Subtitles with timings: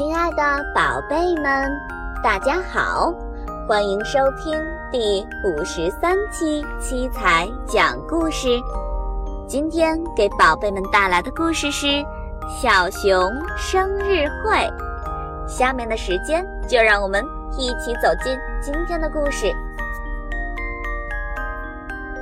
[0.00, 1.78] 亲爱的宝贝们，
[2.24, 3.12] 大家好，
[3.68, 4.58] 欢迎收听
[4.90, 8.48] 第五十三期七彩讲故事。
[9.46, 11.86] 今天给宝贝们带来的故事是
[12.48, 14.56] 《小熊生日会》。
[15.46, 17.22] 下面的时间，就让我们
[17.58, 19.48] 一起走进今天的故事《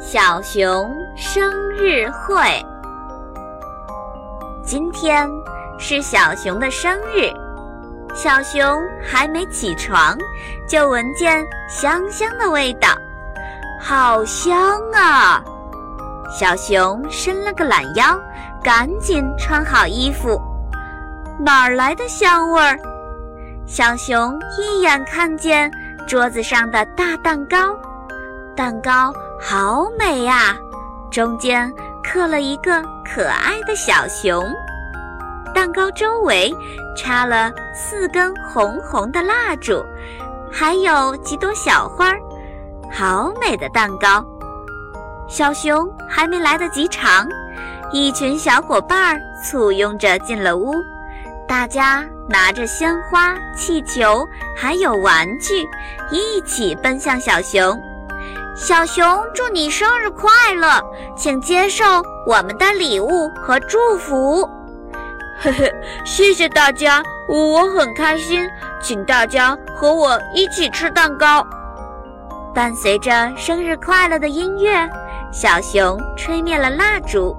[0.01, 2.35] 小熊生日会》。
[4.65, 5.31] 今天
[5.79, 7.33] 是小熊的生日。
[8.21, 10.19] 小熊还没起床，
[10.67, 12.89] 就闻见香香的味道，
[13.81, 14.59] 好香
[14.93, 15.41] 啊！
[16.29, 18.21] 小熊伸了个懒腰，
[18.61, 20.37] 赶紧穿好衣服。
[21.39, 22.77] 哪儿来的香味儿？
[23.69, 25.71] 小熊一眼看见
[26.05, 27.73] 桌子上的大蛋糕，
[28.57, 30.57] 蛋糕好美呀，
[31.09, 34.45] 中间刻了一个可爱的小熊。
[35.55, 36.53] 蛋糕周围
[36.97, 37.51] 插了
[37.81, 39.85] 四根红红的蜡烛，
[40.51, 42.19] 还有几朵小花儿，
[42.93, 44.25] 好美的蛋糕！
[45.29, 47.29] 小熊还没来得及尝，
[47.93, 50.75] 一群小伙伴簇拥着进了屋，
[51.47, 55.65] 大家拿着鲜花、气球还有玩具，
[56.11, 57.81] 一起奔向小熊。
[58.57, 60.83] 小熊，祝你生日快乐！
[61.17, 61.85] 请接受
[62.27, 64.58] 我们的礼物和祝福。
[65.41, 65.73] 嘿嘿，
[66.05, 68.45] 谢谢大家，我很开心，
[68.83, 71.47] 请大家和我一起吃蛋糕。
[72.53, 74.91] 伴随着生日快乐的音乐，
[75.33, 77.37] 小熊吹灭了蜡烛，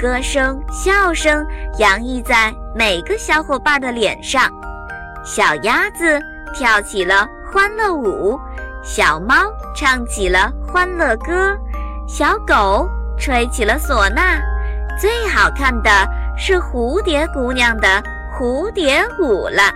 [0.00, 1.46] 歌声、笑声
[1.78, 4.50] 洋溢在每个小伙伴的脸上。
[5.22, 6.18] 小鸭子
[6.54, 8.40] 跳起了欢乐舞，
[8.82, 9.34] 小猫
[9.76, 11.54] 唱起了欢乐歌，
[12.08, 12.88] 小狗
[13.18, 14.40] 吹起了唢呐，
[14.98, 15.90] 最好看的。
[16.36, 18.02] 是蝴蝶姑娘的
[18.32, 19.72] 蝴蝶舞了，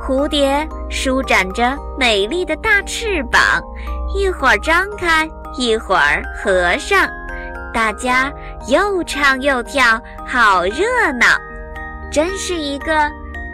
[0.00, 3.40] 蝴蝶舒展着美丽的大翅膀，
[4.14, 7.08] 一会儿张开，一会儿合上，
[7.72, 8.32] 大家
[8.66, 11.26] 又唱又跳，好热闹，
[12.10, 12.92] 真是一个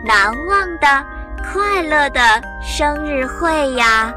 [0.05, 1.05] 难忘的
[1.53, 2.21] 快乐的
[2.63, 4.15] 生日会呀！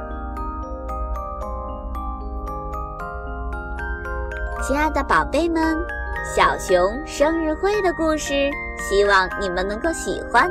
[4.61, 5.83] 亲爱的宝贝们。
[6.23, 10.49] 小熊生日会的故事，希望你们能够喜欢。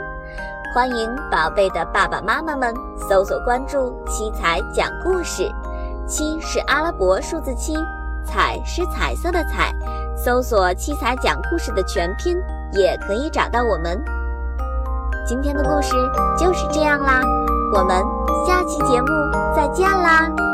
[0.75, 2.75] 欢迎宝贝的爸爸妈妈们
[3.09, 5.51] 搜索关注“七彩讲故事”，
[6.07, 7.75] 七是阿拉伯数字七，
[8.23, 9.73] 彩是彩色的彩。
[10.15, 12.37] 搜索“七彩讲故事”的全拼，
[12.73, 13.99] 也可以找到我们。
[15.27, 15.95] 今天的故事
[16.39, 17.23] 就是这样啦，
[17.75, 17.97] 我们
[18.47, 19.09] 下期节目
[19.57, 20.52] 再见啦！